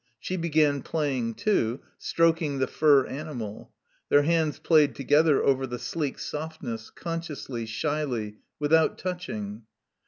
She 0.19 0.35
began 0.35 0.81
playing 0.81 1.35
too, 1.35 1.81
stroking 1.99 2.57
the 2.57 2.65
fur 2.65 3.05
animal; 3.05 3.71
their 4.09 4.23
hands 4.23 4.57
played 4.57 4.95
together 4.95 5.43
over 5.43 5.67
the 5.67 5.77
sleek 5.77 6.17
softness, 6.17 6.89
consciously, 6.89 7.67
shyly, 7.67 8.37
without 8.57 8.97
touching. 8.97 9.61